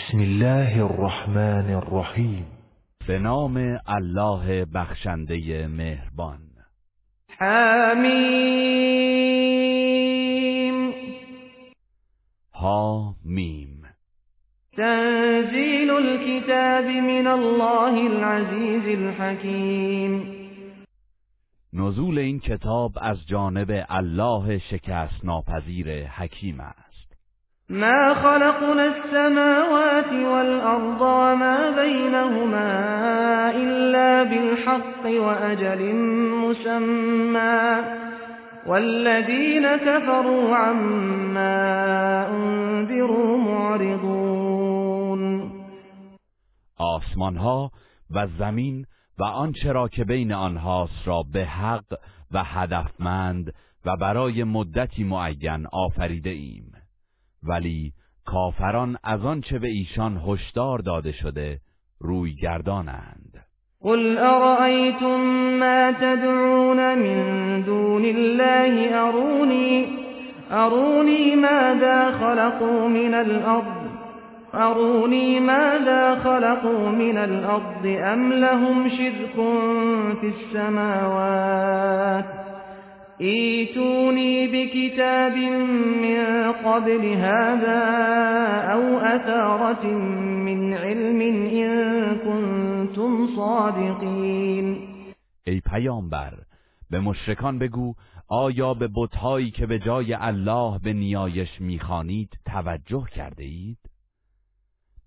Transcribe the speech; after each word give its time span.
بسم 0.00 0.18
الله 0.18 0.84
الرحمن 0.84 1.74
الرحیم. 1.74 2.46
به 3.08 3.18
نام 3.18 3.78
الله 3.86 4.64
بخشنده 4.64 5.66
مهربان. 5.66 6.38
حمیم. 7.28 8.50
ها 12.54 13.14
میم 13.24 13.82
تنزیل 14.76 15.90
الكتاب 15.90 16.84
من 16.84 17.26
الله 17.26 17.94
العزیز 18.10 18.98
الحکیم. 18.98 20.22
نزول 21.72 22.18
این 22.18 22.40
کتاب 22.40 22.92
از 22.96 23.26
جانب 23.26 23.84
الله 23.88 24.58
شکست 24.58 25.24
ناپذیر 25.24 26.06
حکیم 26.06 26.60
است. 26.60 26.89
ما 27.70 28.14
خلقنا 28.14 28.84
السماوات 28.84 30.12
والأرض 30.12 31.00
وما 31.00 31.70
بينهما 31.70 32.70
إلا 33.50 34.24
بالحق 34.24 35.04
وأجل 35.06 35.94
مسمى. 36.34 37.82
والذين 38.66 39.76
كفروا 39.76 40.56
عما 40.56 42.26
انذروا 42.28 43.38
معرضون. 43.38 44.70
آسمان 46.78 47.36
ها 47.36 47.70
و 48.10 48.26
زمین 48.38 48.86
و 49.18 49.24
آنچه 49.24 49.72
را 49.72 49.88
که 49.88 50.04
بین 50.04 50.32
آنهاست 50.32 51.02
را 51.04 51.22
به 51.32 51.44
حق 51.44 51.94
و 52.32 52.44
هدفمند 52.44 53.52
و 53.84 53.96
برای 53.96 54.44
مدتی 54.44 55.04
معین 55.04 55.66
آفریده 55.72 56.30
ایم. 56.30 56.79
ولی 57.42 57.92
کافران 58.26 58.96
از 59.04 59.24
آنچه 59.24 59.58
به 59.58 59.68
ایشان 59.68 60.20
هشدار 60.26 60.78
داده 60.78 61.12
شده 61.12 61.60
روی 62.00 62.34
گردانند. 62.34 63.44
قل 63.82 64.18
ارأيتم 64.18 65.20
ما 65.60 65.92
تدعون 65.92 66.94
من 66.94 67.62
دون 67.62 68.04
الله؟ 68.04 68.94
اروني 68.94 69.86
اروني 70.50 71.36
ماذا 71.36 72.10
خلقوا 72.10 72.88
من 72.88 73.14
الارض؟ 73.14 73.90
اروني 74.54 75.40
ماذا 75.40 76.14
خلقوا 76.14 76.88
من 76.88 77.18
الارض؟ 77.18 77.86
ام 77.86 78.32
لهم 78.32 78.88
شرك 78.88 79.34
في 80.20 80.26
السماوات؟ 80.26 82.39
ایتونی 83.22 84.48
بكتاب 84.48 85.36
من 86.02 86.52
قبل 86.52 87.04
هذا 87.04 87.80
او 88.72 88.98
اثارت 88.98 89.84
من 90.44 90.72
علم 90.72 91.20
ان 91.20 92.18
كنتم 92.18 93.26
صادقین 93.36 94.88
ای 95.46 95.60
پیامبر 95.60 96.32
به 96.90 97.00
مشرکان 97.00 97.58
بگو 97.58 97.94
آیا 98.28 98.74
به 98.74 98.88
بتهایی 98.94 99.50
که 99.50 99.66
به 99.66 99.78
جای 99.78 100.14
الله 100.14 100.78
به 100.78 100.92
نیایش 100.92 101.60
می‌خوانید 101.60 102.38
توجه 102.46 103.04
کرده 103.14 103.44
اید؟ 103.44 103.78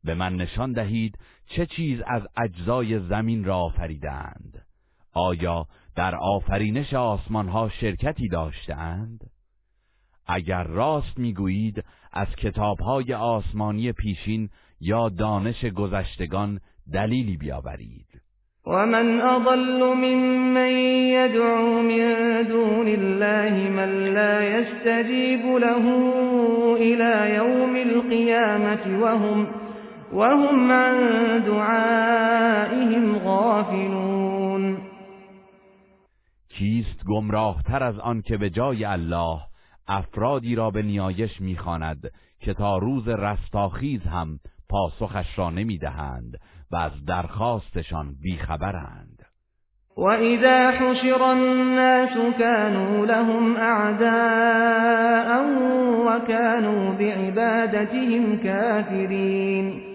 به 0.04 0.14
من 0.14 0.36
نشان 0.36 0.72
دهید 0.72 1.18
چه 1.46 1.66
چیز 1.66 2.02
از 2.08 2.22
اجزای 2.38 3.00
زمین 3.00 3.44
را 3.44 3.58
آفریدند 3.58 4.66
آیا 5.14 5.68
در 5.96 6.16
آفرینش 6.16 6.94
آسمان 6.94 7.48
ها 7.50 7.70
شرکتی 7.70 8.28
داشتند؟ 8.28 9.20
اگر 10.28 10.64
راست 10.64 11.20
می‌گویید 11.20 11.84
از 12.14 12.28
کتاب 12.36 12.80
های 12.80 13.14
آسمانی 13.14 13.92
پیشین 13.92 14.50
یا 14.80 15.10
دانش 15.10 15.66
گذشتگان 15.66 16.60
دلیلی 16.94 17.38
بیاورید 17.38 18.22
ومن 18.68 19.22
اضل 19.22 19.94
ممن 19.94 20.72
يدعو 21.18 21.82
من 21.82 22.44
دون 22.44 22.88
الله 22.88 23.70
من 23.70 24.14
لا 24.14 24.44
يستجيب 24.44 25.46
له 25.46 25.86
الى 26.76 27.36
يوم 27.36 27.76
القيامه 27.76 29.02
وهم 29.02 29.48
وهم 30.14 30.72
عن 30.72 30.96
دعائهم 31.46 33.18
غافلون 33.18 34.13
کیست 36.64 37.04
گمراهتر 37.06 37.84
از 37.84 38.00
آن 38.00 38.22
که 38.22 38.38
به 38.38 38.50
جای 38.50 38.86
الله 38.86 39.40
افرادی 39.88 40.56
را 40.56 40.70
به 40.72 40.82
نیایش 40.82 41.42
می‌خواند 41.42 42.12
که 42.40 42.54
تا 42.54 42.78
روز 42.78 43.08
رستاخیز 43.08 44.02
هم 44.02 44.40
پاسخش 44.70 45.40
را 45.40 45.50
نمی‌دهند 45.50 46.40
و 46.72 46.76
از 46.76 47.06
درخواستشان 47.06 48.16
بیخبرند. 48.22 49.26
و 49.98 50.02
اذا 50.02 50.72
حشر 50.72 51.24
الناس 51.24 52.38
كانوا 52.40 53.06
لهم 53.06 53.56
اعداء 53.56 55.44
و 56.08 56.20
كانوا 56.28 56.92
بعبادتهم 56.92 58.38
كافرین 58.38 59.94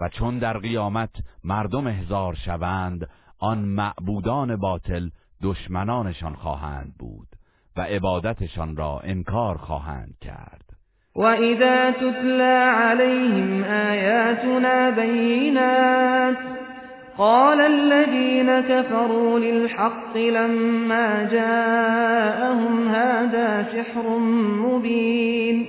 و 0.00 0.08
چون 0.08 0.38
در 0.38 0.58
قیامت 0.58 1.10
مردم 1.44 1.86
احضار 1.86 2.34
شوند 2.34 3.08
آن 3.38 3.58
معبودان 3.58 4.56
باطل 4.56 5.08
دشمنانشان 5.42 6.34
خواهند 6.34 6.94
بود 6.98 7.28
و 7.76 7.80
عبادتشان 7.80 8.76
را 8.76 9.00
انکار 9.04 9.56
خواهند 9.56 10.14
کرد. 10.20 10.64
و 11.16 11.22
اذا 11.22 11.90
تتلا 11.90 12.72
علیهم 12.72 13.64
آیاتنا 13.64 14.90
بینات 14.90 16.36
قال 17.16 17.60
الذين 17.60 18.60
كفروا 18.60 19.38
للحق 19.38 20.16
لما 20.16 21.24
جاءهم 21.24 22.88
هذا 22.88 23.64
سحر 23.72 24.18
مبین. 24.66 25.66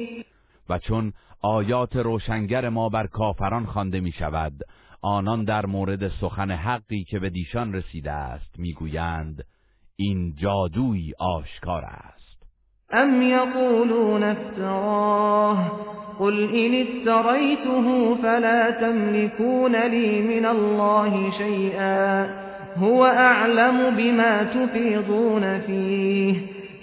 و 0.70 0.78
چون 0.78 1.14
آیات 1.42 1.96
روشنگر 1.96 2.70
ما 2.70 2.90
بر 2.90 3.08
کافران 3.08 3.66
خوانده 3.66 4.00
می 4.00 4.12
شود 4.12 4.54
آنان 5.02 5.44
در 5.44 5.66
مورد 5.66 6.08
سخن 6.08 6.52
حقی 6.52 7.04
که 7.04 7.20
به 7.20 7.30
دیشان 7.30 7.74
رسیده 7.74 8.12
است 8.12 8.60
می‌گویند 8.60 9.44
این 10.02 10.34
جادوی 10.38 11.14
آشکار 11.20 11.84
است. 11.86 12.44
ام 12.90 13.22
یقولون 13.22 14.24
افتراه 14.24 15.72
قل 16.20 16.34
این 16.34 16.88
افتریته 16.88 18.16
فلا 18.22 18.72
تملكون 18.80 19.76
لی 19.76 20.22
من 20.22 20.46
الله 20.46 21.32
شیئا 21.38 22.26
هو 22.78 23.02
اعلم 23.02 23.96
بما 23.96 24.44
تفیضون 24.44 25.60
فیه 25.60 26.36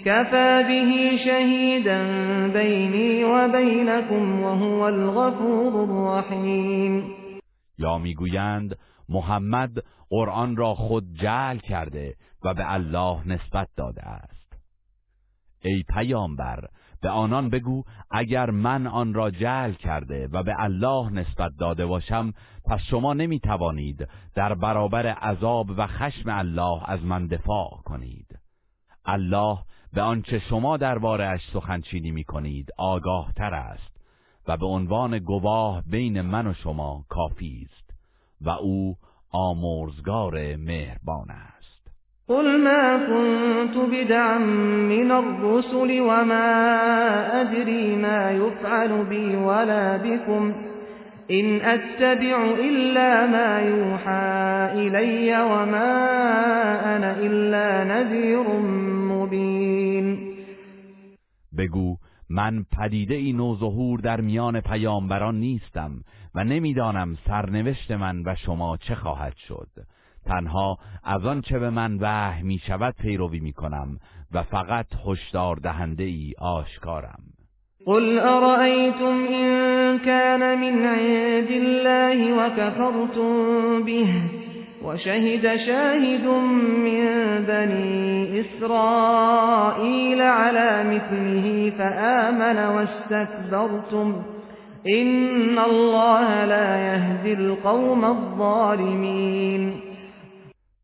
كفى 0.05 0.63
به 0.67 1.17
شهيدا 1.25 2.03
بيني 2.53 3.23
وبينكم 3.23 4.43
وهو 4.43 4.81
الغفور 4.81 5.73
الرحیم. 5.75 7.03
یا 7.79 7.97
می‌گویند 7.97 8.75
محمد 9.09 9.71
قرآن 10.09 10.55
را 10.55 10.73
خود 10.73 11.03
جعل 11.21 11.57
کرده 11.57 12.15
و 12.43 12.53
به 12.53 12.73
الله 12.73 13.27
نسبت 13.27 13.67
داده 13.75 14.01
است. 14.01 14.39
ای 15.61 15.83
پیامبر 15.83 16.67
به 17.01 17.09
آنان 17.09 17.49
بگو 17.49 17.83
اگر 18.11 18.49
من 18.49 18.87
آن 18.87 19.13
را 19.13 19.31
جعل 19.31 19.73
کرده 19.73 20.27
و 20.27 20.43
به 20.43 20.55
الله 20.57 21.09
نسبت 21.09 21.51
داده 21.59 21.85
باشم 21.85 22.33
پس 22.65 22.81
شما 22.81 23.13
نمی 23.13 23.39
توانید 23.39 24.07
در 24.35 24.53
برابر 24.53 25.07
عذاب 25.07 25.69
و 25.77 25.87
خشم 25.87 26.29
الله 26.29 26.89
از 26.89 27.03
من 27.03 27.27
دفاع 27.27 27.81
کنید. 27.85 28.39
الله 29.05 29.57
به 29.93 30.01
آنچه 30.01 30.39
شما 30.39 30.77
دربارهاش 30.77 31.41
سخنچینی 31.53 32.11
می 32.11 32.23
کنید 32.23 32.69
آگاه 32.77 33.33
تر 33.33 33.53
است 33.53 33.97
و 34.47 34.57
به 34.57 34.65
عنوان 34.65 35.19
گواه 35.19 35.81
بین 35.81 36.21
من 36.21 36.47
و 36.47 36.53
شما 36.53 37.05
کافی 37.09 37.67
است 37.69 37.93
و 38.41 38.49
او 38.49 38.97
آمرزگار 39.31 40.55
مهربان 40.55 41.31
است. 41.31 41.58
قل 42.29 42.63
ما 42.63 42.97
كنت 42.97 43.77
بدعا 43.77 44.37
من 44.89 45.11
الرسل 45.11 46.01
وما 46.01 46.45
أدري 47.41 47.95
ما 47.95 48.31
يفعل 48.31 49.05
بي 49.05 49.35
ولا 49.35 49.97
بكم 49.97 50.53
إن 51.31 51.61
أتبع 51.61 52.45
إلا 52.59 53.25
ما 53.25 53.59
يوحى 53.59 54.71
إلي 54.73 55.41
وما 55.41 55.91
أنا 56.95 57.17
إلا 57.17 57.83
نذير 57.83 58.59
مبين. 59.09 60.35
بگو 61.57 61.97
من 62.29 62.63
پدیده 62.63 63.15
ای 63.15 63.33
نوظهور 63.33 63.99
در 63.99 64.21
میان 64.21 64.61
پیامبران 64.61 65.35
نیستم 65.39 65.91
و 66.35 66.43
نمی‌دانم 66.43 67.17
سرنوشت 67.27 67.91
من 67.91 68.23
و 68.25 68.35
شما 68.35 68.77
چه 68.77 68.95
خواهد 68.95 69.35
شد. 69.47 69.69
تنها 70.29 70.77
از 71.03 71.25
آن 71.25 71.41
چه 71.41 71.59
به 71.59 71.69
من 71.69 71.97
وحی 72.01 72.43
می 72.43 72.59
شود 72.67 72.95
پیروی 73.01 73.39
می 73.39 73.53
کنم 73.53 73.97
و 74.33 74.43
فقط 74.43 74.85
هشدار 75.05 75.55
دهنده 75.55 76.03
ای 76.03 76.33
آشکارم. 76.39 77.19
قل 77.85 78.19
أرأيتم 78.19 79.25
إن 79.33 79.99
كان 79.99 80.59
من 80.59 80.85
عند 80.85 81.51
الله 81.51 82.33
وكفرتم 82.33 83.83
به 83.83 84.07
وشهد 84.85 85.57
شاهد 85.57 86.25
من 86.85 87.05
بني 87.47 88.39
إسرائيل 88.39 90.21
على 90.21 90.83
مثله 90.83 91.73
فآمن 91.77 92.57
واستكبرتم 92.57 94.21
إن 94.87 95.59
الله 95.59 96.45
لا 96.45 96.77
يهدي 96.77 97.33
القوم 97.33 98.05
الظالمين 98.05 99.88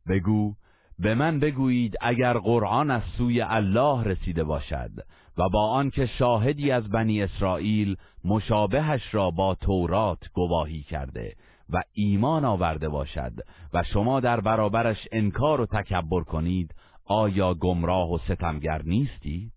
بگو 0.10 0.54
به 1.00 1.16
من 1.16 1.40
بگویید 1.40 1.96
اگر 2.02 2.34
قرآن 2.34 2.92
از 2.92 3.02
سوی 3.18 3.42
الله 3.42 4.04
رسیده 4.04 4.44
باشد 4.44 4.92
و 5.38 5.50
با 5.50 5.70
آنکه 5.70 6.06
شاهدی 6.06 6.72
از 6.72 6.90
بنی 6.90 7.22
اسرائیل 7.22 7.98
مشابهش 8.26 9.02
را 9.12 9.32
با 9.32 9.56
تورات 9.56 10.30
گواهی 10.34 10.82
کرده 10.82 11.36
و 11.70 11.82
ایمان 11.94 12.46
آورده 12.46 12.90
باشد 12.90 13.34
و 13.74 13.84
شما 13.84 14.20
در 14.20 14.40
برابرش 14.40 15.08
انکار 15.12 15.62
و 15.62 15.66
تکبر 15.66 16.24
کنید 16.24 16.76
آیا 17.06 17.54
گمراه 17.54 18.12
و 18.12 18.18
ستمگر 18.18 18.82
نیستید؟ 18.82 19.52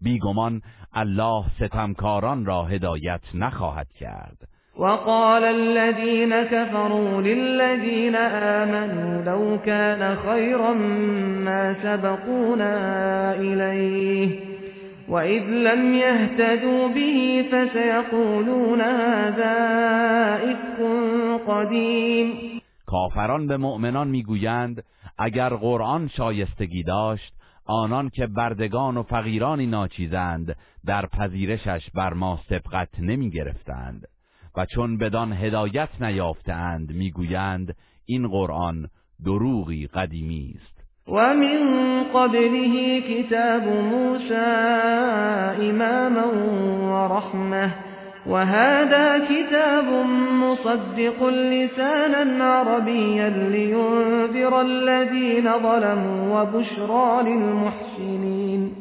بیگمان 0.00 0.62
الله 0.92 1.44
ستمکاران 1.56 2.44
را 2.44 2.64
هدایت 2.64 3.20
نخواهد 3.34 3.92
کرد 3.92 4.48
وقال 4.78 5.44
الذين 5.44 6.42
كفروا 6.42 7.22
للذين 7.22 8.16
آمنوا 8.16 9.22
لو 9.22 9.58
كان 9.66 10.16
خيرا 10.16 10.72
ما 11.44 11.74
سبقونا 11.82 12.74
إليه 13.34 14.40
وإذ 15.08 15.42
لم 15.42 15.94
يهتدوا 15.94 16.88
به 16.88 17.44
فسيقولون 17.52 18.80
هذا 18.80 19.56
إفك 20.44 20.80
قدیم 21.48 22.58
کافران 22.86 23.46
به 23.46 23.56
مؤمنان 23.56 24.08
می‌گویند 24.08 24.84
اگر 25.18 25.48
قرآن 25.48 26.08
شایستگی 26.08 26.82
داشت 26.82 27.34
آنان 27.66 28.08
که 28.10 28.26
بردگان 28.26 28.96
و 28.96 29.02
فقیرانی 29.02 29.66
ناچیزند 29.66 30.56
در 30.86 31.06
پذیرشش 31.06 31.90
بر 31.94 32.12
ما 32.12 32.38
سبقت 32.48 32.88
نمی 33.00 33.30
گرفتند 33.30 34.08
و 34.56 34.66
چون 34.66 34.98
بدان 34.98 35.32
هدایت 35.32 35.88
نیافتند 36.00 36.92
می‌گویند 36.92 37.76
این 38.06 38.28
قرآن 38.28 38.88
دروغی 39.24 39.86
قدیمی 39.86 40.54
است. 40.56 40.78
و 41.08 41.34
من 41.34 42.04
قبله 42.14 43.00
کتاب 43.00 43.62
موسی 43.62 44.34
اماما 45.68 46.28
و 46.92 47.12
رحمه 47.12 47.74
وهذا 48.26 49.18
كتاب 49.18 49.84
مصدق 50.42 51.22
لسانا 51.22 52.44
عربيا 52.44 53.28
لينذر 53.28 54.54
الذين 54.54 55.52
ظلموا 55.62 56.42
وبشرى 56.42 57.22
للمحسنين. 57.24 58.72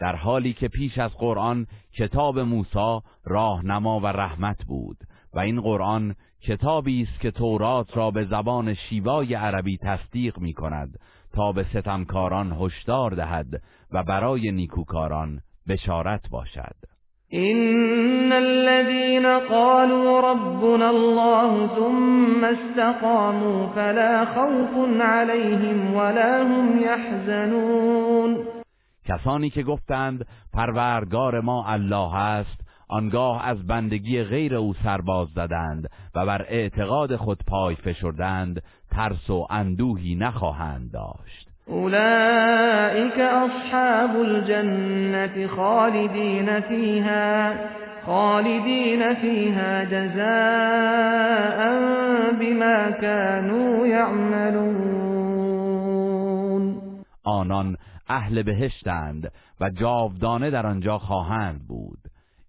در 0.00 0.16
حالی 0.16 0.52
که 0.52 0.68
پیش 0.68 0.98
از 0.98 1.10
قرآن 1.18 1.66
کتاب 1.98 2.38
موسی 2.38 3.00
راهنما 3.24 4.00
و 4.00 4.06
رحمت 4.06 4.64
بود. 4.68 4.96
و 5.34 5.38
این 5.38 5.60
قرآن 5.60 6.14
کتابی 6.42 7.02
است 7.02 7.20
که 7.20 7.30
تورات 7.30 7.96
را 7.96 8.10
به 8.10 8.24
زبان 8.24 8.74
شیوای 8.74 9.34
عربی 9.34 9.78
تصدیق 9.82 10.38
می 10.38 10.52
کند 10.52 10.98
تا 11.34 11.52
به 11.52 11.64
ستمکاران 11.64 12.56
هشدار 12.60 13.10
دهد 13.10 13.62
و 13.92 14.02
برای 14.02 14.52
نیکوکاران 14.52 15.40
بشارت 15.68 16.28
باشد. 16.30 16.74
إن 17.32 18.32
الذين 18.32 19.38
قالوا 19.38 20.32
ربنا 20.32 20.88
الله 20.88 21.68
ثم 21.76 22.44
استقاموا 22.44 23.66
فلا 23.66 24.24
خوف 24.24 25.00
عليهم 25.00 25.94
ولا 25.94 26.44
هم 26.44 26.80
يحزنون. 26.80 28.38
کسانی 29.04 29.50
که 29.50 29.62
گفتند 29.62 30.26
پروردگار 30.52 31.40
ما 31.40 31.64
الله 31.66 32.14
است 32.14 32.64
آنگاه 32.88 33.46
از 33.46 33.66
بندگی 33.66 34.22
غیر 34.22 34.54
او 34.54 34.74
سرباز 34.74 35.28
زدند 35.28 35.90
و 36.14 36.26
بر 36.26 36.42
اعتقاد 36.48 37.16
خود 37.16 37.38
پای 37.46 37.74
فشردند 37.74 38.62
ترس 38.90 39.30
و 39.30 39.46
اندوهی 39.50 40.14
نخواهند 40.14 40.90
داشت. 40.92 41.48
أولئك 41.68 43.18
أصحاب 43.18 44.16
الجنة 44.16 45.46
خالدين 45.46 46.60
فيها 46.60 47.54
خالدين 48.06 49.14
فيها 49.14 49.84
جزاء 49.84 51.60
بما 52.40 52.90
كانوا 52.90 53.86
يعملون 53.86 55.14
آنان 57.24 57.76
اهل 58.08 58.42
بهشتند 58.42 59.32
و 59.60 59.70
جاودانه 59.70 60.50
در 60.50 60.66
آنجا 60.66 60.98
خواهند 60.98 61.60
بود. 61.68 61.98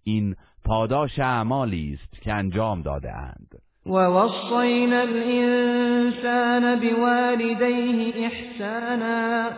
این 0.08 0.36
پاداش 0.66 1.20
اعمالی 1.20 2.00
است 2.02 2.22
که 2.22 2.34
انجام 2.34 2.82
داده 2.82 3.12
اند 3.12 3.62
ووصينا 3.86 5.02
الإنسان 5.02 6.80
بوالديه 6.80 8.28
إحسانا 8.28 9.50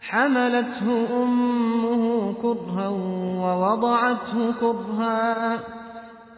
حملته 0.00 1.06
أمه 1.22 2.34
كرها 2.42 2.88
ووضعته 3.42 4.52
كرها 4.60 5.58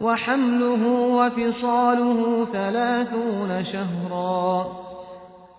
وحمله 0.01 0.87
وفصاله 0.89 2.47
ثلاثون 2.53 3.63
شهرا 3.63 4.65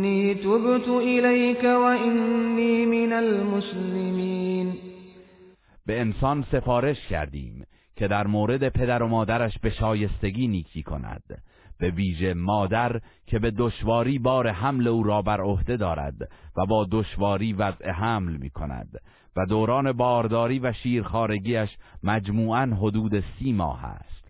إني 0.00 0.34
تبت 0.34 0.88
إليك 0.88 1.64
وإني 1.64 2.86
من 2.86 3.12
المسلمين. 3.12 4.74
به 5.86 6.00
انسان 6.00 6.44
سفارش 6.52 7.06
کردیم 7.08 7.64
که 7.96 8.08
در 8.08 8.26
مورد 8.26 8.68
پدر 8.68 9.02
و 9.02 9.08
مادرش 9.08 9.58
به 9.58 9.70
شایستگی 9.70 10.48
نیکی 10.48 10.82
کند 10.82 11.22
به 11.78 11.90
ویژه 11.90 12.34
مادر 12.34 13.00
که 13.26 13.38
به 13.38 13.50
دشواری 13.50 14.18
بار 14.18 14.48
حمل 14.48 14.88
او 14.88 15.02
را 15.02 15.22
بر 15.22 15.40
عهده 15.40 15.76
دارد 15.76 16.28
و 16.56 16.66
با 16.66 16.86
دشواری 16.90 17.52
وضع 17.52 17.90
حمل 17.90 18.36
می 18.36 18.50
کند 18.50 18.88
و 19.36 19.46
دوران 19.46 19.92
بارداری 19.92 20.58
و 20.58 20.72
شیرخارگیش 20.72 21.76
مجموعاً 22.02 22.66
حدود 22.66 23.24
سی 23.38 23.52
ماه 23.52 23.84
است. 23.84 24.20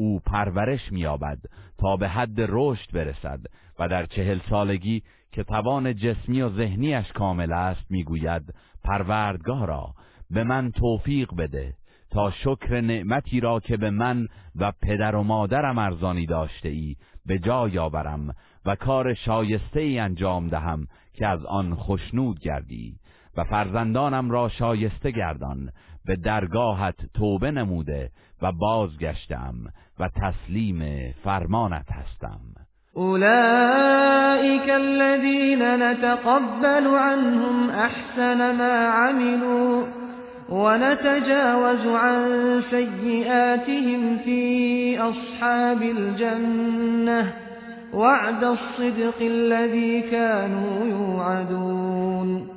او 0.00 0.20
پرورش 0.20 0.92
مییابد 0.92 1.38
تا 1.78 1.96
به 1.96 2.08
حد 2.08 2.36
رشد 2.48 2.92
برسد 2.92 3.40
و 3.80 3.88
در 3.88 4.06
چهل 4.06 4.38
سالگی 4.50 5.02
که 5.32 5.44
توان 5.44 5.94
جسمی 5.94 6.42
و 6.42 6.50
ذهنیش 6.56 7.12
کامل 7.12 7.52
است 7.52 7.90
می‌گوید 7.90 8.54
پروردگارا 8.84 9.94
به 10.30 10.44
من 10.44 10.70
توفیق 10.70 11.34
بده 11.38 11.74
تا 12.10 12.30
شکر 12.30 12.80
نعمتی 12.80 13.40
را 13.40 13.60
که 13.60 13.76
به 13.76 13.90
من 13.90 14.26
و 14.56 14.72
پدر 14.82 15.16
و 15.16 15.22
مادرم 15.22 15.78
ارزانی 15.78 16.26
داشته 16.26 16.68
ای 16.68 16.96
به 17.26 17.38
جای 17.38 17.78
آورم 17.78 18.34
و 18.64 18.74
کار 18.74 19.14
شایسته 19.14 19.80
ای 19.80 19.98
انجام 19.98 20.48
دهم 20.48 20.86
که 21.14 21.26
از 21.26 21.44
آن 21.44 21.74
خشنود 21.74 22.40
گردی 22.40 22.96
و 23.36 23.44
فرزندانم 23.44 24.30
را 24.30 24.48
شایسته 24.48 25.10
گردان 25.10 25.70
به 26.04 26.16
درگاهت 26.16 27.12
توبه 27.14 27.50
نموده 27.50 28.10
و 28.42 28.52
بازگشتم 28.52 29.54
و 29.98 30.08
تسلیم 30.08 31.12
فرمانت 31.12 31.92
هستم. 31.92 32.59
اولئك 33.00 34.70
الذين 34.70 35.90
نتقبل 35.90 36.86
عنهم 36.86 37.70
احسن 37.70 38.56
ما 38.56 38.86
عملوا 38.88 39.86
ونتجاوز 40.48 41.86
عن 41.86 42.20
سيئاتهم 42.70 44.18
في 44.18 44.98
أصحاب 44.98 45.82
الجنة 45.82 47.32
وعد 47.94 48.44
الصدق 48.44 49.18
الذي 49.20 50.00
كانوا 50.00 50.86
يوعدون 50.86 52.50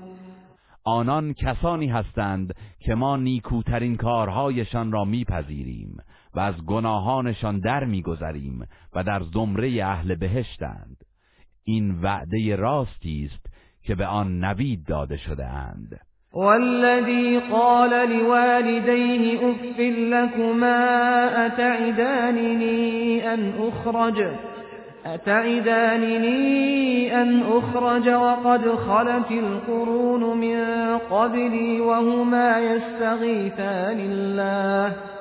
آنان 0.88 1.34
کسانی 1.34 1.88
هستند 1.88 2.56
که 2.80 2.96
ما 2.96 3.18
نیکوترین 3.18 3.98
کارهایشان 3.98 4.92
را 4.92 5.06
میپذیریم. 5.06 5.98
و 6.36 6.40
از 6.40 6.66
گناهانشان 6.66 7.60
در 7.60 7.84
میگذریم 7.84 8.68
و 8.96 9.04
در 9.04 9.22
زمره 9.34 9.86
اهل 9.86 10.16
بهشتند. 10.16 10.98
این 11.64 12.02
وعده 12.02 12.56
راستی 12.56 13.30
است 13.32 13.46
که 13.84 13.96
به 13.96 14.06
آن 14.06 14.40
نوید 14.40 14.86
داده 14.86 15.18
شده 15.18 15.46
اند. 15.46 16.00
والذي 16.34 17.40
قال 17.40 18.10
لوالديه 18.10 19.40
اف 19.50 19.80
لكما 19.80 21.46
اتعدانني 21.46 23.22
ان 23.34 23.54
اخرج 23.54 24.24
أتعدانني 25.06 26.42
أن 27.22 27.44
أخرج 27.44 28.10
وقد 28.10 28.76
خلت 28.76 29.32
القرون 29.32 30.38
من 30.38 30.58
قبلي 30.98 31.80
وهما 31.80 32.60
يستغيثان 32.60 34.00
الله. 34.00 35.13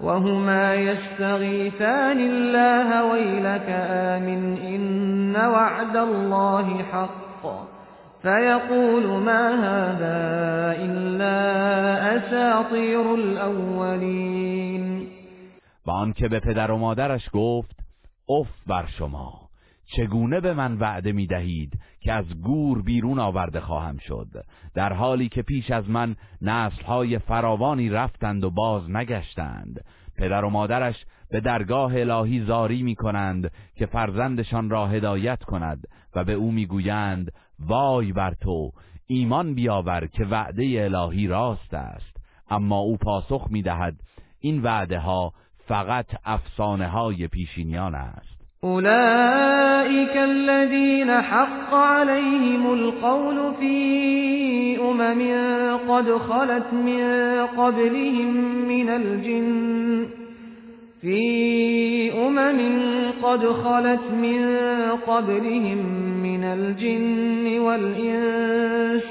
وهما 0.00 0.74
يستغيثان 0.74 2.20
الله 2.20 3.04
ويلك 3.04 3.66
آمن 3.90 4.56
إن 4.56 5.36
وعد 5.36 5.96
الله 5.96 6.82
حق. 6.82 7.68
فيقول 8.22 9.06
ما 9.06 9.48
هذا 9.50 10.18
إلا 10.84 11.36
أساطير 12.16 13.14
الأولين. 13.14 15.08
و 15.86 15.90
آنکه 15.90 16.28
به 16.28 16.40
پدر 16.40 16.70
و 16.70 16.76
مادرش 16.76 17.28
گفت 17.32 17.76
اف 18.28 18.48
بر 18.66 18.86
شما. 18.98 19.47
چگونه 19.96 20.40
به 20.40 20.54
من 20.54 20.78
وعده 20.78 21.12
می 21.12 21.26
دهید 21.26 21.80
که 22.00 22.12
از 22.12 22.40
گور 22.42 22.82
بیرون 22.82 23.18
آورده 23.18 23.60
خواهم 23.60 23.98
شد؟ 23.98 24.28
در 24.74 24.92
حالی 24.92 25.28
که 25.28 25.42
پیش 25.42 25.70
از 25.70 25.90
من 25.90 26.16
نسلهای 26.42 27.18
فراوانی 27.18 27.88
رفتند 27.88 28.44
و 28.44 28.50
باز 28.50 28.90
نگشتند. 28.90 29.84
پدر 30.16 30.44
و 30.44 30.50
مادرش 30.50 31.04
به 31.30 31.40
درگاه 31.40 31.92
الهی 32.00 32.44
زاری 32.44 32.82
می 32.82 32.94
کنند 32.94 33.50
که 33.76 33.86
فرزندشان 33.86 34.70
را 34.70 34.86
هدایت 34.86 35.44
کند 35.44 35.88
و 36.14 36.24
به 36.24 36.32
او 36.32 36.52
می‌گویند 36.52 37.32
وای 37.58 38.12
بر 38.12 38.34
تو 38.34 38.70
ایمان 39.06 39.54
بیاور 39.54 40.06
که 40.06 40.24
وعده 40.24 40.84
الهی 40.84 41.26
راست 41.26 41.74
است. 41.74 42.16
اما 42.50 42.78
او 42.78 42.96
پاسخ 42.96 43.46
می 43.50 43.62
دهد 43.62 43.96
این 44.40 44.62
وعده 44.62 44.98
ها 44.98 45.32
فقط 45.66 46.06
افسانه 46.24 46.88
های 46.88 47.28
پیشینیان 47.28 47.94
است. 47.94 48.37
اولئك 48.64 50.16
الذين 50.16 51.22
حق 51.22 51.74
عليهم 51.74 52.72
القول 52.72 53.54
في 53.54 54.78
امم 54.80 55.76
قد 55.88 56.12
خلت 56.12 56.72
من 56.72 57.02
قبلهم 57.46 58.34
من 58.68 58.88
الجن 58.88 60.06
في 61.00 62.12
امم 62.12 62.58
قد 63.22 63.46
خلت 63.46 64.10
من 64.10 64.40
قبلهم 65.06 65.78
من 66.22 66.44
الجن 66.44 67.58
والانس 67.58 69.04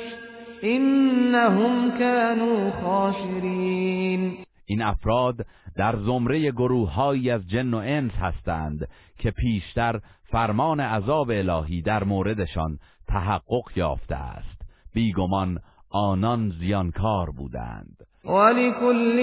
انهم 0.64 1.92
كانوا 2.00 2.72
خاسرين 2.72 4.38
این 4.70 4.82
أفراد 4.82 5.46
در 5.78 5.96
زمره 5.96 6.52
گروههایی 6.52 7.32
از 7.32 7.48
جن 7.48 7.74
و 7.74 7.78
انس 7.78 8.12
هستند 8.12 8.88
که 9.20 9.32
پیشتر 9.32 10.00
فرمان 10.24 10.80
عذاب 10.80 11.30
الهی 11.32 11.82
در 11.82 12.04
موردشان 12.04 12.78
تحقق 13.08 13.64
یافته 13.76 14.16
است. 14.16 14.62
بیگمان 14.94 15.60
آنان 15.90 16.50
زیانکار 16.60 17.30
بودند. 17.38 17.98
ولكل 18.26 19.18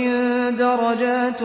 درجات 0.59 1.43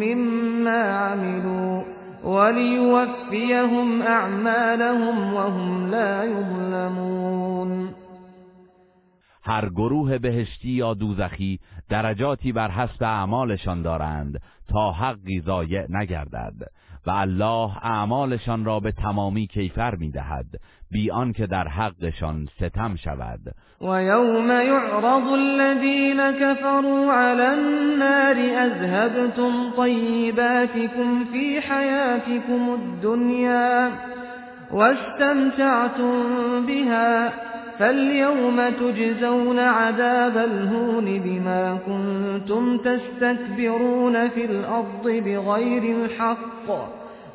مما 0.00 0.70
عملوا 0.70 1.84
وليوفيهم 2.24 4.02
اعمالهم 4.02 5.34
وهم 5.34 5.90
لا 5.90 6.24
يظلمون 6.24 7.94
هر 9.46 9.68
گروه 9.68 10.18
بهشتی 10.18 10.68
یا 10.68 10.94
دوزخی 10.94 11.60
درجاتی 11.88 12.52
بر 12.52 12.70
حسب 12.70 13.02
اعمالشان 13.02 13.82
دارند 13.82 14.40
تا 14.68 14.92
حقی 14.92 15.40
ضایع 15.40 15.86
نگردد 15.88 16.54
و 17.06 17.10
الله 17.10 17.70
اعمالشان 17.82 18.64
را 18.64 18.80
به 18.80 18.92
تمامی 18.92 19.46
کیفر 19.46 19.94
می‌دهد 19.94 20.46
بی 20.90 21.10
آنکه 21.10 21.46
در 21.46 21.68
حقشان 21.68 22.48
ستم 22.56 22.96
شود. 22.96 23.40
و 23.80 24.02
یوم 24.02 24.50
یعرض 24.50 25.32
الذین 25.32 26.32
كفروا 26.32 27.14
علی 27.14 27.42
النار 27.42 28.36
اذهبتم 28.58 29.70
طیباتكم 29.76 31.24
فی 31.32 31.58
حیاتكم 31.58 32.68
الدنیا 32.70 33.90
واستمتعتم 34.70 36.66
بها 36.66 37.28
فاليوم 37.78 38.70
تجزون 38.70 39.58
عذاب 39.58 40.36
الهون 40.36 41.18
بما 41.18 41.78
كنتم 41.86 42.78
تستكبرون 42.78 44.28
في 44.28 44.44
الأرض 44.44 45.04
بغير 45.04 45.96
الحق 45.96 46.70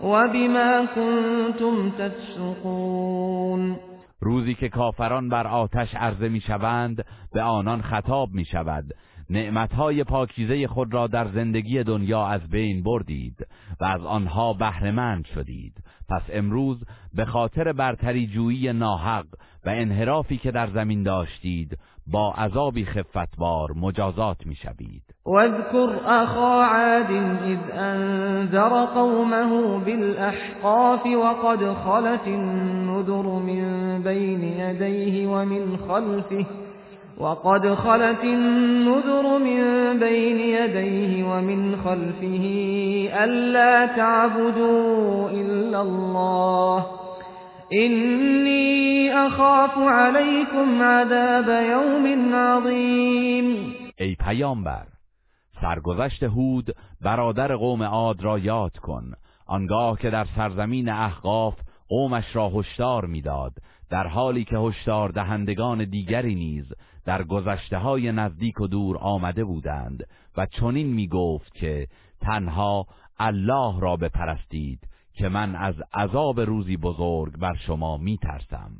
وبما 0.04 0.86
كنتم 0.86 1.90
تفسقون 1.90 3.80
روزی 4.22 4.54
که 4.54 4.70
کافران 4.70 5.30
بر 5.30 5.48
آتش 5.48 5.96
عرضه 5.96 6.30
می 6.30 6.42
شوند 6.42 7.06
به 7.34 7.42
آنان 7.42 7.82
خطاب 7.82 8.30
می 8.34 8.46
شود 8.46 8.86
نعمتهای 9.30 10.04
پاکیزه 10.04 10.68
خود 10.68 10.94
را 10.94 11.08
در 11.08 11.28
زندگی 11.28 11.84
دنیا 11.84 12.28
از 12.28 12.50
بین 12.50 12.84
بردید 12.84 13.48
و 13.82 13.86
از 13.86 14.06
آنها 14.06 14.54
بهرهمند 14.54 15.26
شدید. 15.26 15.74
پس 16.10 16.22
امروز 16.34 16.84
به 17.14 17.26
خاطر 17.26 17.74
برتری 17.74 18.28
جویی 18.28 18.74
ناحق 18.74 19.26
و 19.66 19.70
انحرافی 19.70 20.38
که 20.38 20.52
در 20.52 20.68
زمین 20.68 21.04
داشتید 21.04 21.78
با 22.12 22.34
عذابی 22.34 22.86
خفتبار 22.86 23.72
مجازات 23.76 24.46
می‌شوید. 24.46 25.04
واذكر 25.26 25.90
اخا 26.08 26.64
عاد 26.66 27.12
اذ 27.12 27.60
انذر 27.74 28.86
قومه 28.86 29.80
بالاحقاف 29.86 31.06
وقد 31.06 31.74
خلت 31.74 32.28
النذر 32.28 33.40
من 33.40 34.02
بين 34.04 34.44
يديه 34.44 35.28
ومن 35.28 35.78
خلفه 35.78 36.46
وقد 37.20 37.74
خلت 37.76 38.24
النذر 38.24 39.38
من 39.38 40.00
بين 40.00 40.40
يديه 40.40 41.24
ومن 41.24 41.76
خلفه 41.76 42.46
ألا 43.24 43.86
تعبدوا 43.86 45.30
إلا 45.30 45.82
الله. 45.82 46.86
إني 47.74 49.14
أخاف 49.14 49.78
عليكم 49.78 50.82
عذاب 50.82 51.48
يوم 51.50 52.36
عظيم. 52.36 53.74
ای 54.00 54.16
پیامبر 54.16 54.86
سرگذشت 55.62 56.24
هود 56.24 56.76
برادر 57.02 57.56
قوم 57.56 57.84
عاد 57.84 58.22
را 58.24 58.40
یاد 58.40 58.78
کن. 58.78 59.14
آنگاه 59.48 60.00
که 60.00 60.10
در 60.10 60.26
سرزمین 60.36 60.90
احقاف 60.90 61.56
قومش 61.90 62.36
را 62.36 62.50
هشدار 62.50 63.06
می‌داد 63.06 63.52
در 63.90 64.08
حالی 64.08 64.44
که 64.44 64.58
هشدار 64.58 65.10
دهندگان 65.10 65.84
دیگری 65.84 66.36
نیز 66.36 66.66
در 67.10 67.24
گذشته 67.24 67.78
های 67.78 68.12
نزدیک 68.12 68.62
و 68.62 68.68
دور 68.68 68.98
آمده 68.98 69.44
بودند 69.44 70.04
و 70.38 70.46
چنین 70.46 70.88
می 70.88 71.08
گفت 71.08 71.54
که 71.54 71.88
تنها 72.22 72.86
الله 73.20 73.80
را 73.80 73.96
بپرستید 73.96 74.80
که 75.14 75.30
من 75.30 75.56
از 75.56 75.76
عذاب 75.94 76.40
روزی 76.40 76.78
بزرگ 76.78 77.38
بر 77.38 77.54
شما 77.68 77.98
می 77.98 78.18
ترسم 78.18 78.72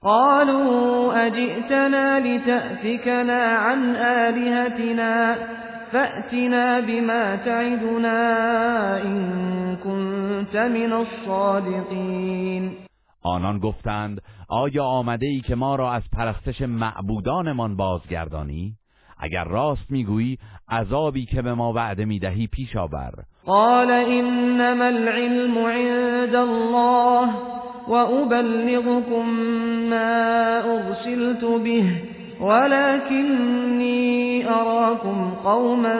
قالوا 0.00 1.12
اجئتنا 1.12 2.18
لتأفکنا 2.18 3.42
عن 3.42 3.96
آلهتنا 3.96 5.34
فأتنا 5.92 6.80
بما 6.80 7.36
تعدنا 7.36 8.20
إن 8.96 9.76
كنت 9.76 10.56
من 10.56 10.92
الصادقین 10.92 12.85
آنان 13.26 13.58
گفتند 13.58 14.22
آیا 14.48 14.84
آمده 14.84 15.26
ای 15.26 15.40
که 15.40 15.54
ما 15.54 15.76
را 15.76 15.92
از 15.92 16.02
پرستش 16.12 16.62
معبودانمان 16.62 17.76
بازگردانی؟ 17.76 18.74
اگر 19.18 19.44
راست 19.44 19.90
می‌گویی 19.90 20.38
عذابی 20.68 21.26
که 21.26 21.42
به 21.42 21.54
ما 21.54 21.72
وعده 21.72 22.04
می‌دهی 22.04 22.46
پیش 22.46 22.76
آور 22.76 23.12
قال 23.46 23.90
انما 23.90 24.84
العلم 24.84 25.58
عند 25.58 26.34
الله 26.34 27.28
وابلغكم 27.88 29.26
ما 29.90 30.62
ارسلت 30.64 31.44
به 31.44 31.84
ولكني 32.40 34.44
اراكم 34.48 35.30
قوما 35.44 35.98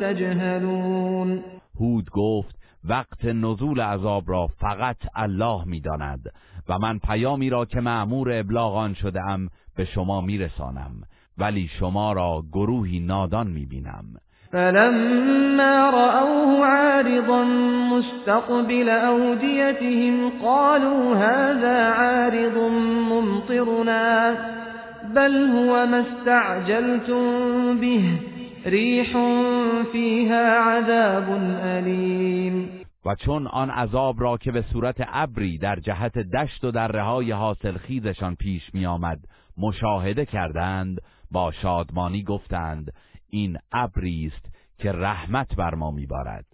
تجهلون 0.00 1.42
هود 1.80 2.10
گفت 2.10 2.63
وقت 2.88 3.24
نزول 3.24 3.80
عذاب 3.80 4.24
را 4.26 4.46
فقط 4.46 4.96
الله 5.14 5.64
می‌داند 5.64 6.32
و 6.68 6.78
من 6.78 6.98
پیامی 6.98 7.50
را 7.50 7.64
که 7.64 7.80
معمور 7.80 8.32
ابلاغ 8.32 8.74
آن 8.76 8.94
شده 8.94 9.20
ام 9.22 9.48
به 9.76 9.84
شما 9.84 10.20
میرسانم 10.20 10.90
ولی 11.38 11.68
شما 11.68 12.12
را 12.12 12.42
گروهی 12.52 13.00
نادان 13.00 13.46
می‌بینم. 13.46 14.04
فلما 14.52 15.90
رأوه 15.90 16.66
عارضا 16.66 17.44
مستقبل 17.92 18.88
أوديتهم 18.88 20.30
قالوا 20.42 21.16
هذا 21.16 21.92
عارض 21.92 22.56
ممطرنا 23.10 24.34
بل 25.14 25.46
هو 25.46 25.86
ما 25.86 25.96
استعجلتم 25.96 27.78
به 27.80 28.02
ریح 28.66 29.12
فیها 29.92 30.44
عذاب 30.70 31.24
و 33.04 33.14
چون 33.14 33.46
آن 33.46 33.70
عذاب 33.70 34.20
را 34.20 34.36
که 34.36 34.52
به 34.52 34.62
صورت 34.62 34.96
ابری 34.98 35.58
در 35.58 35.76
جهت 35.76 36.18
دشت 36.18 36.64
و 36.64 36.70
در 36.70 36.88
رهای 36.88 37.30
حاصل 37.30 37.78
خیزشان 37.78 38.34
پیش 38.34 38.74
می 38.74 38.86
آمد 38.86 39.18
مشاهده 39.58 40.26
کردند 40.26 41.00
با 41.30 41.52
شادمانی 41.52 42.22
گفتند 42.22 42.92
این 43.30 43.58
ابری 43.72 44.32
است 44.34 44.54
که 44.78 44.92
رحمت 44.92 45.56
بر 45.56 45.74
ما 45.74 45.90
میبارد. 45.90 46.44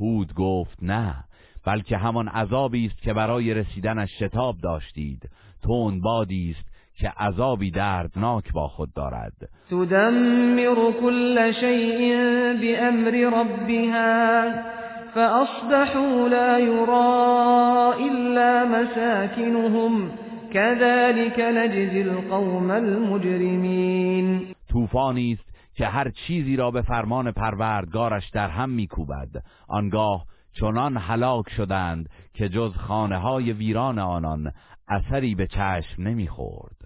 هود 0.00 0.34
گفت 0.34 0.82
نه 0.82 1.24
بلکه 1.66 1.96
همان 1.96 2.28
عذابی 2.28 2.86
است 2.86 3.02
که 3.02 3.12
برای 3.12 3.54
رسیدنش 3.54 4.10
شتاب 4.18 4.56
داشتید. 4.62 5.30
تون 5.62 6.00
بادی 6.00 6.56
است 6.58 6.72
که 6.94 7.08
عذابی 7.08 7.70
دردناک 7.70 8.52
با 8.52 8.68
خود 8.68 8.92
دارد. 8.94 9.32
تدمر 9.70 10.92
كل 11.00 11.52
شيء 11.60 12.14
بأمر 12.60 13.10
ربها. 13.10 14.81
فأصبحوا 15.14 16.28
لا 16.28 16.58
يرى 16.58 17.94
إلا 18.08 18.64
مساكنهم 18.64 20.10
كذلك 20.52 21.40
نجزي 21.40 22.02
القوم 22.02 22.70
المجرمين. 22.70 24.54
طوفانی 24.68 25.32
است 25.32 25.52
که 25.74 25.86
هر 25.86 26.10
چیزی 26.10 26.56
را 26.56 26.70
به 26.70 26.82
فرمان 26.82 27.32
پروردگارش 27.32 28.30
در 28.30 28.48
هم 28.48 28.70
میکوبد. 28.70 29.28
آنگاه 29.68 30.24
چنان 30.60 30.96
هلاک 30.96 31.50
شدند 31.50 32.08
که 32.34 32.48
جز 32.48 32.76
خانه 32.76 33.18
های 33.18 33.52
ویران 33.52 33.98
آنان 33.98 34.52
اثری 34.88 35.34
به 35.34 35.46
چشم 35.46 36.02
نمی‌خورد. 36.02 36.76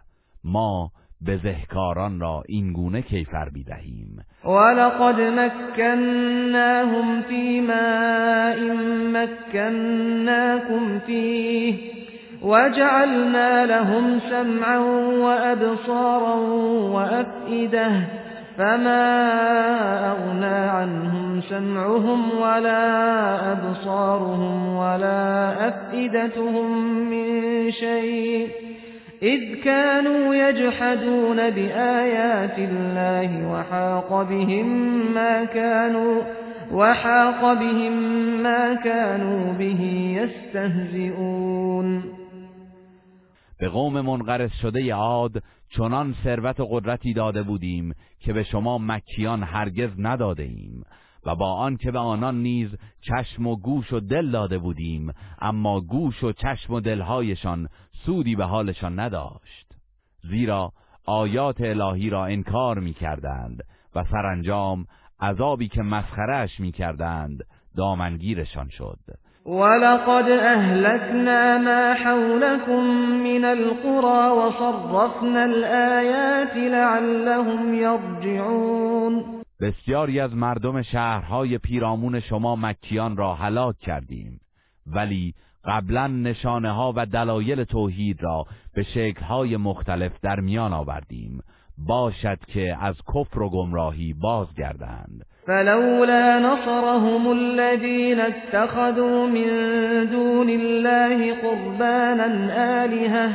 ما 0.45 0.91
به 1.21 1.37
ذهکاران 1.37 2.21
را 2.21 2.43
این 2.49 2.73
گونه 2.73 3.03
کیفر 3.03 3.49
بیدهیم. 3.49 4.25
ولقد 4.45 5.21
مکناهم 5.21 7.23
فی 7.23 7.61
ماء 7.61 8.75
مکناکم 9.13 10.99
فیه 11.07 11.79
وجعلنا 12.43 13.65
لهم 13.65 14.21
سمعا 14.31 14.79
وأبصارا 15.21 16.37
وأفئده 16.93 17.91
فما 18.59 19.27
أغنى 20.11 20.71
عنهم 20.71 21.41
سمعهم 21.41 22.41
ولا 22.41 23.53
أبصارهم 23.53 24.77
ولا 24.77 25.53
أفئدتهم 25.69 26.89
من 27.11 27.71
شيء 27.71 28.66
إذ 29.23 29.65
كانوا 29.65 30.35
يجحدون 30.35 31.51
بآيات 31.51 32.59
الله 32.59 33.53
وحاق 33.53 34.23
بهم 34.23 34.67
ما 35.15 35.45
كانوا 35.45 36.23
وحاق 36.73 37.55
بهم 37.55 37.93
ما 38.43 38.75
كانوا 38.75 39.53
به 39.53 39.81
يستهزئون. 40.21 42.03
به 43.61 43.69
قوم 43.69 44.01
منقرض 44.01 44.51
شده 44.63 44.95
عاد 44.95 45.43
چنان 45.77 46.15
ثروت 46.25 46.61
و 46.61 46.67
قدرتی 46.71 47.13
داده 47.13 47.43
بودیم 47.43 47.93
که 48.21 48.33
به 48.33 48.43
شما 48.43 48.79
مکیان 48.79 49.43
هرگز 49.43 49.91
نداده 49.99 50.43
ایم 50.43 50.85
و 51.27 51.35
با 51.35 51.53
آن 51.53 51.77
که 51.77 51.91
به 51.91 51.99
آنان 51.99 52.43
نیز 52.43 52.69
چشم 53.01 53.47
و 53.47 53.57
گوش 53.57 53.93
و 53.93 54.01
دل 54.01 54.31
داده 54.31 54.59
بودیم 54.59 55.13
اما 55.41 55.81
گوش 55.81 56.25
و 56.25 56.33
چشم 56.33 56.73
و 56.73 56.81
دلهایشان 56.81 57.69
سودی 58.07 58.37
به 58.37 58.45
حالشان 58.45 59.01
نداشت. 59.01 59.67
زیرا 60.31 60.73
آیات 61.07 61.61
الهی 61.61 62.11
را 62.11 62.27
انکار 62.27 62.79
می 62.79 62.95
کردند 62.95 63.63
و 63.95 64.05
سرانجام 64.05 64.87
عذابی 65.21 65.69
که 65.69 65.83
مسخرش 65.83 66.61
می 66.61 66.73
کردند 66.73 67.45
دامنگیرشان 67.77 68.69
شد. 68.69 68.99
ولقد 69.47 70.29
أهلكنا 70.31 71.59
ما 71.59 71.95
حولكم 71.95 72.83
من 73.23 73.45
القرى 73.45 74.31
وصرفنا 74.39 75.45
الآيات 75.45 76.57
لعلهم 76.57 77.75
يرجعون 77.75 79.25
بسیاری 79.61 80.21
از 80.21 80.35
مردم 80.35 80.83
شهرهای 80.83 81.59
پیرامون 81.59 82.21
شما 82.21 82.57
مکیان 82.57 83.17
را 83.17 83.35
هلاک 83.35 83.79
کردیم 83.79 84.41
ولی 84.87 85.35
قبلا 85.67 86.07
نشانه 86.07 86.71
ها 86.71 86.93
و 86.97 87.07
دلایل 87.07 87.65
توحید 87.65 88.23
را 88.23 88.47
به 88.75 88.83
شکلهای 88.83 89.57
مختلف 89.57 90.13
در 90.23 90.41
میان 90.41 90.73
آوردیم. 90.73 91.43
باشد 91.79 92.39
که 92.47 92.77
از 92.81 92.95
کفر 93.15 93.43
و 93.43 93.51
گمراهی 93.51 94.15
بازگردند. 94.23 95.27
فلولا 95.47 96.39
نصرهم 96.39 97.27
الذين 97.27 98.21
اتخذوا 98.21 99.27
من 99.27 100.05
دون 100.05 100.49
الله 100.49 101.35
قربانا 101.35 102.25
آلهة 102.85 103.31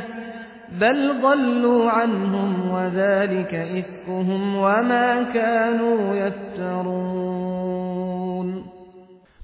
بل 0.80 1.12
ضلوا 1.22 1.90
عنهم 1.90 2.70
وذلك 2.70 3.54
إفكهم 3.54 4.56
وما 4.56 5.24
كانوا 5.34 6.16
يفترون. 6.16 7.41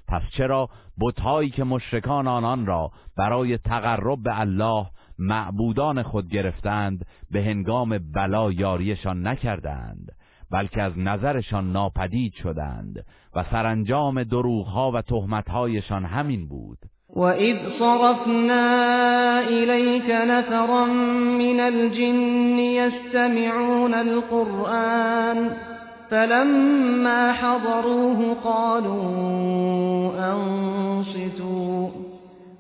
پس 0.08 0.22
چرا 0.36 0.68
بتهایی 1.00 1.50
که 1.50 1.64
مشرکان 1.64 2.26
آنان 2.26 2.66
را 2.66 2.90
برای 3.16 3.58
تقرب 3.58 4.22
به 4.22 4.40
الله 4.40 4.86
معبودان 5.18 6.02
خود 6.02 6.28
گرفتند 6.28 7.06
به 7.30 7.42
هنگام 7.42 7.98
بلا 8.14 8.52
یاریشان 8.52 9.26
نکردند 9.26 10.12
بلکه 10.50 10.82
از 10.82 10.98
نظرشان 10.98 11.72
ناپدید 11.72 12.32
شدند 12.32 13.04
و 13.34 13.44
سرانجام 13.50 14.22
دروغها 14.22 14.90
و 14.90 15.02
تهمتهایشان 15.02 16.04
همین 16.04 16.48
بود. 16.48 16.78
وَإِذْ 17.16 17.56
صَرَفْنَا 17.78 19.40
إِلَيْكَ 19.40 20.10
نَفَرًا 20.10 20.86
مِنَ 21.42 21.60
الْجِنِّ 21.60 22.58
يَسْتَمِعُونَ 22.58 23.94
الْقُرْآنَ 23.94 25.50
فَلَمَّا 26.10 27.32
حَضَرُوهُ 27.32 28.34
قَالُوا 28.34 29.08
أَنصِتُوا. 30.32 31.90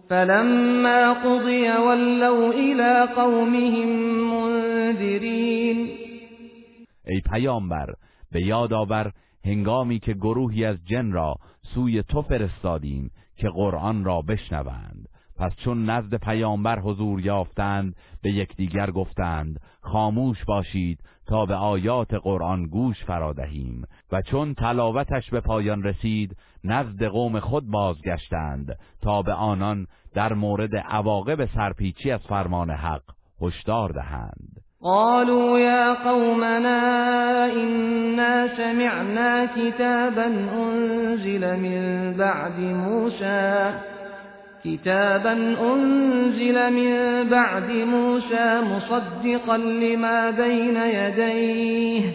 فَلَمَّا 0.08 1.12
قُضِيَ 1.12 1.70
وَلَّوْا 1.86 2.52
إِلَى 2.52 3.08
قَوْمِهِمْ 3.16 3.88
مُنذِرِينَ. 4.32 5.88
ای 7.06 7.20
پیامبر 7.32 7.86
به 8.32 8.42
یاد 8.42 8.72
آور 8.72 9.12
هنگامی 9.44 9.98
که 9.98 10.12
گروهی 10.12 10.64
از 10.64 10.76
جن 10.84 11.12
را 11.12 11.34
سوی 11.74 12.02
تو 12.02 12.22
فرستادیم 12.22 13.10
که 13.36 13.48
قرآن 13.48 14.04
را 14.04 14.22
بشنوند. 14.22 15.08
پس 15.38 15.52
چون 15.56 15.90
نزد 15.90 16.14
پیامبر 16.14 16.78
حضور 16.78 17.20
یافتند 17.20 17.96
به 18.22 18.30
یکدیگر 18.30 18.90
گفتند 18.90 19.60
خاموش 19.80 20.44
باشید 20.44 20.98
تا 21.26 21.46
به 21.46 21.54
آیات 21.54 22.14
قرآن 22.14 22.66
گوش 22.66 23.04
فرادهیم 23.04 23.82
و 24.12 24.22
چون 24.22 24.54
تلاوتش 24.54 25.30
به 25.30 25.40
پایان 25.40 25.82
رسید 25.82 26.36
نزد 26.64 27.04
قوم 27.04 27.40
خود 27.40 27.70
بازگشتند 27.70 28.78
تا 29.02 29.22
به 29.22 29.32
آنان 29.32 29.86
در 30.14 30.32
مورد 30.32 30.76
عواقب 30.76 31.44
سرپیچی 31.44 32.10
از 32.10 32.20
فرمان 32.20 32.70
حق 32.70 33.02
هشدار 33.42 33.90
دهند. 33.90 34.60
قالوا 34.80 35.58
يا 35.60 35.94
قومنا 35.94 36.80
إنا 37.44 38.56
سمعنا 38.56 39.46
كتابا 39.46 40.24
أنزل 40.24 41.56
من 41.56 42.14
بعد 42.16 42.60
موسى. 42.60 43.97
كتابا 44.68 45.32
أنزل 45.74 46.72
من 46.72 47.28
بعد 47.30 47.70
موسى 47.70 48.60
مصدقا 48.60 49.56
لما 49.56 50.30
بين 50.30 50.76
يديه 50.76 52.12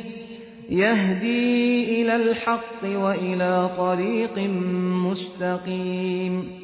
يهدي 0.69 2.01
إلى 2.01 2.15
الحق 2.15 2.83
وإلى 2.83 3.69
طريق 3.77 4.37
مستقيم 5.05 6.63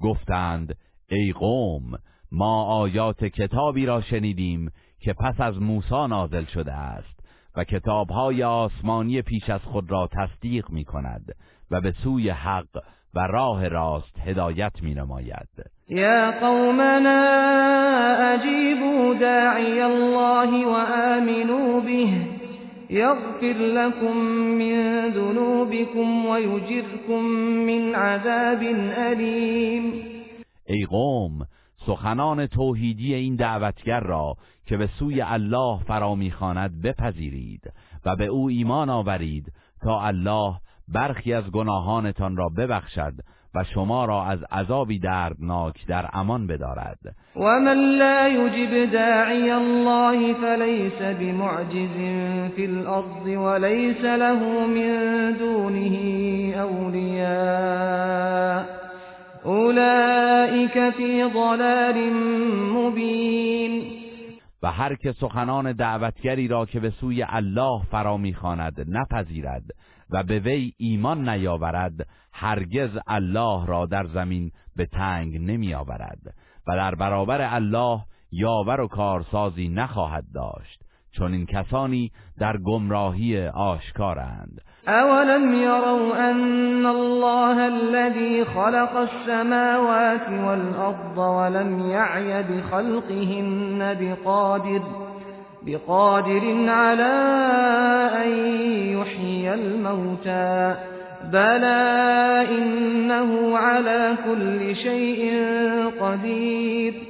گفتند 0.00 0.76
ای 1.10 1.32
قوم 1.32 1.98
ما 2.32 2.64
آیات 2.64 3.24
کتابی 3.24 3.86
را 3.86 4.00
شنیدیم 4.00 4.70
که 5.00 5.12
پس 5.12 5.40
از 5.40 5.62
موسی 5.62 6.06
نازل 6.10 6.44
شده 6.44 6.72
است 6.72 7.20
و 7.56 7.64
کتابهای 7.64 8.42
آسمانی 8.42 9.22
پیش 9.22 9.50
از 9.50 9.60
خود 9.60 9.90
را 9.90 10.08
تصدیق 10.12 10.70
می 10.70 10.84
کند 10.84 11.34
و 11.70 11.80
به 11.80 11.92
سوی 11.92 12.28
حق 12.28 12.82
و 13.14 13.20
راه 13.20 13.68
راست 13.68 14.18
هدایت 14.18 14.82
می 14.82 14.94
نماید 14.94 15.48
یا 15.88 16.30
قومنا 16.40 17.20
اجیبوا 18.32 19.14
داعی 19.14 19.80
الله 19.80 20.66
و 20.66 20.76
آمنوا 21.16 21.80
به. 21.80 22.40
يغفر 22.90 23.52
لكم 23.52 24.16
من 24.58 25.08
ذنوبكم 25.10 26.26
ويجركم 26.26 27.22
من 27.66 27.94
عذاب 27.94 28.62
أليم 28.98 29.92
ای 30.66 30.86
قوم 30.86 31.46
سخنان 31.86 32.46
توحیدی 32.46 33.14
این 33.14 33.36
دعوتگر 33.36 34.00
را 34.00 34.34
که 34.66 34.76
به 34.76 34.88
سوی 34.98 35.20
الله 35.20 35.78
فرا 35.78 36.14
می‌خواند 36.14 36.82
بپذیرید 36.82 37.72
و 38.06 38.16
به 38.16 38.26
او 38.26 38.48
ایمان 38.48 38.90
آورید 38.90 39.52
تا 39.82 40.00
الله 40.00 40.54
برخی 40.94 41.32
از 41.32 41.50
گناهانتان 41.50 42.36
را 42.36 42.48
ببخشد 42.48 43.12
و 43.54 43.64
شما 43.64 44.04
را 44.04 44.24
از 44.24 44.44
عذابی 44.52 44.98
دردناک 44.98 45.86
در 45.86 46.08
امان 46.12 46.46
بدارد. 46.46 46.98
و 47.36 47.40
من 47.40 47.98
لا 47.98 48.28
یجب 48.28 48.92
داعی 48.92 49.50
الله 49.50 50.34
فلیس 50.34 51.02
بمعجز 51.02 51.96
فی 52.56 52.66
الارض 52.66 53.26
وليس 53.26 54.04
له 54.04 54.66
من 54.66 55.32
دونه 55.32 56.54
اولیاء 56.58 58.64
اولئک 59.44 60.90
فی 60.90 61.24
ضلال 61.24 62.10
مبین 62.74 63.99
و 64.62 64.70
هر 64.72 64.94
که 64.94 65.12
سخنان 65.12 65.72
دعوتگری 65.72 66.48
را 66.48 66.66
که 66.66 66.80
به 66.80 66.90
سوی 66.90 67.22
الله 67.28 67.82
فرا 67.82 68.16
می‌خواند 68.16 68.84
نپذیرد 68.88 69.64
و 70.10 70.22
به 70.22 70.38
وی 70.38 70.72
ایمان 70.76 71.28
نیاورد 71.28 72.06
هرگز 72.32 72.98
الله 73.06 73.66
را 73.66 73.86
در 73.86 74.06
زمین 74.06 74.52
به 74.76 74.86
تنگ 74.86 75.36
نمی 75.36 75.74
آورد 75.74 76.34
و 76.66 76.76
در 76.76 76.94
برابر 76.94 77.54
الله 77.54 78.00
یاور 78.32 78.80
و 78.80 78.88
کارسازی 78.88 79.68
نخواهد 79.68 80.24
داشت. 80.34 80.89
چون 81.12 81.32
این 81.32 81.46
کسانی 81.46 82.10
در 82.38 82.56
گمراهی 82.56 83.46
آشکارند. 83.46 84.60
اولم 84.86 85.54
يروا 85.54 86.16
ان 86.16 86.86
الله 86.86 87.56
الذي 87.56 88.44
خلق 88.44 88.96
السماوات 88.96 90.28
والارض 90.28 91.18
ولم 91.18 91.90
يعي 91.90 92.42
بخلقهن 92.42 93.96
بقادر 94.00 94.82
بقادر 95.66 96.70
على 96.70 97.12
ان 98.24 98.30
يحيي 98.98 99.54
الموتى 99.54 100.74
بلى 101.32 102.46
انه 102.50 103.58
على 103.58 104.16
كل 104.24 104.76
شيء 104.76 105.32
قدیر. 106.00 107.09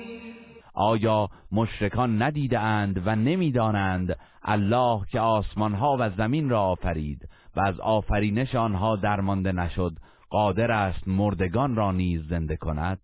آیا 0.81 1.29
مشرکان 1.53 2.23
ندیده 2.23 2.59
اند 2.59 3.03
و 3.07 3.17
نمی‌دانند 3.17 4.17
الله 4.43 5.01
که 5.13 5.21
آسمان 5.21 5.75
ها 5.75 5.97
و 6.01 6.11
زمین 6.11 6.51
را 6.51 6.63
آفرید 6.63 7.29
و 7.57 7.61
از 7.61 7.81
آفرینش 7.81 8.55
آنها 8.55 8.97
درمانده 8.97 9.53
نشد 9.53 9.93
قادر 10.31 10.73
است 10.73 11.09
مردگان 11.09 11.77
را 11.77 11.93
نیز 11.93 12.29
زنده 12.29 12.57
کند؟ 12.57 13.01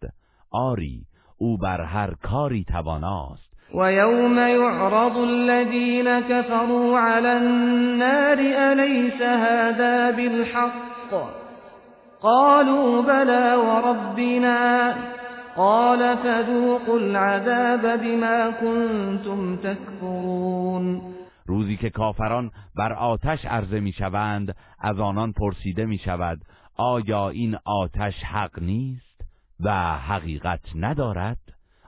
آری 0.50 1.02
او 1.38 1.58
بر 1.58 1.80
هر 1.80 2.14
کاری 2.22 2.64
تواناست. 2.64 3.56
و 3.74 3.92
یوم 3.92 4.38
یعرض 4.38 5.16
الذین 5.16 6.20
كفروا 6.20 7.00
على 7.00 7.28
النار 7.28 8.38
الیس 8.56 9.20
هذا 9.22 10.12
بالحق؟ 10.12 11.12
قالوا 12.20 13.02
بلى 13.02 13.56
وربنا 13.56 14.94
قال 15.56 16.16
فذوقوا 16.16 16.98
العذاب 16.98 18.00
بما 18.00 18.50
كنتم 18.60 19.56
تكفرون. 19.56 21.02
روزی 21.46 21.76
که 21.76 21.90
کافران 21.90 22.50
بر 22.76 22.92
آتش 22.92 23.44
عرضه 23.44 23.80
می‌شوند 23.80 24.56
از 24.80 25.00
آنان 25.00 25.32
پرسیده 25.32 25.86
می 25.86 25.98
شود 25.98 26.40
آیا 26.76 27.28
این 27.28 27.56
آتش 27.64 28.14
حق 28.24 28.62
نیست 28.62 29.24
و 29.60 29.98
حقیقت 29.98 30.60
ندارد؟ 30.74 31.38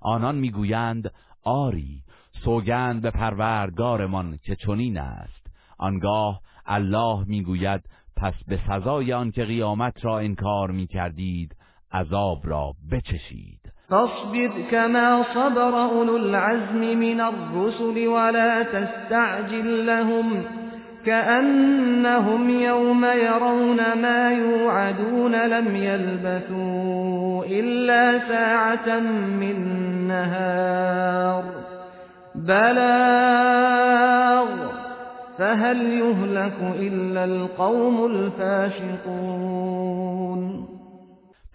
آنان 0.02 0.34
می‌گویند 0.34 1.10
آری 1.44 2.02
سوگند 2.44 3.02
به 3.02 3.10
پروردگارمان 3.10 4.38
که 4.42 4.56
چنین 4.56 4.98
است. 4.98 5.46
آنگاه 5.78 6.40
الله 6.66 7.24
می‌گوید 7.26 7.80
پس 8.16 8.34
به 8.48 8.60
سزای 8.68 9.12
آن 9.12 9.30
که 9.30 9.44
قیامت 9.44 10.04
را 10.04 10.18
انکار 10.18 10.70
می‌کردید 10.70 11.57
عذاب 11.92 12.38
را 12.44 12.72
بچشید. 12.92 13.60
فاصبر 13.88 14.50
كما 14.70 15.24
صبر 15.34 15.74
أولو 15.84 16.16
العزم 16.16 16.98
من 16.98 17.20
الرسل 17.20 18.06
ولا 18.06 18.62
تستعجل 18.62 19.86
لهم 19.86 20.42
كأنهم 21.06 22.50
يوم 22.50 23.04
يرون 23.04 23.76
ما 23.76 24.32
يوعدون 24.32 25.46
لم 25.46 25.76
يلبثوا 25.76 27.44
إلا 27.44 28.18
ساعة 28.28 29.00
من 29.40 29.56
نهار. 30.08 31.44
بلاغ 32.34 33.68
فهل 35.38 35.86
يهلك 35.86 36.56
إلا 36.78 37.24
القوم 37.24 38.06
الفاشقون 38.06 39.48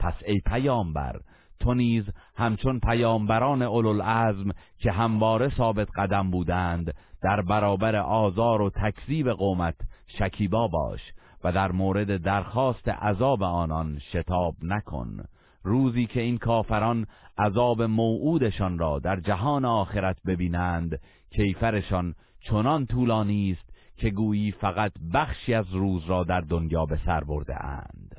پس 0.04 0.14
ای 0.26 0.40
پیامبر 0.40 1.20
تو 1.60 1.74
نیز 1.74 2.04
همچون 2.36 2.80
پیامبران 2.80 3.62
اولوالعزم 3.62 4.52
که 4.78 4.92
همواره 4.92 5.50
ثابت 5.50 5.88
قدم 5.96 6.32
بودند 6.32 6.94
در 7.22 7.42
برابر 7.42 7.96
آزار 7.96 8.62
و 8.62 8.70
تکذیب 8.70 9.30
قومت 9.30 9.76
شکیبا 10.08 10.68
باش 10.68 11.00
و 11.44 11.52
در 11.52 11.72
مورد 11.72 12.18
درخواست 12.18 12.90
عذاب 12.90 13.44
آنان 13.44 14.00
شتاب 14.00 14.56
نکن. 14.62 15.24
روزی 15.64 16.06
که 16.06 16.22
این 16.22 16.38
کافران 16.38 17.08
عذاب 17.38 17.82
موعودشان 17.82 18.80
را 18.80 19.00
در 19.00 19.20
جهان 19.20 19.66
آخرت 19.66 20.18
ببینند 20.26 21.00
کیفرشان 21.30 22.16
چنان 22.40 22.86
طولانی 22.86 23.52
است 23.52 23.74
که 23.98 24.10
گویی 24.10 24.52
فقط 24.52 24.92
بخشی 25.14 25.54
از 25.54 25.74
روز 25.74 26.06
را 26.06 26.24
در 26.24 26.42
دنیا 26.42 26.86
به 26.86 27.00
سر 27.06 27.24
برده 27.24 27.66
اند. 27.66 28.16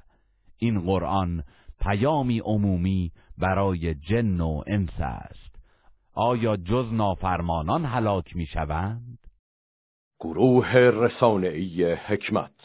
این 0.58 0.80
قرآن 0.80 1.42
پیامی 1.84 2.38
عمومی 2.38 3.12
برای 3.38 3.94
جن 3.94 4.40
و 4.40 4.62
انس 4.66 5.00
است 5.00 5.54
آیا 6.14 6.56
جز 6.56 6.92
نافرمانان 6.92 7.84
هلاک 7.84 8.36
می 8.36 8.46
شوند؟ 8.46 9.18
گروه 10.20 10.72
رسانه‌ای 10.76 11.92
حکمت 11.92 12.50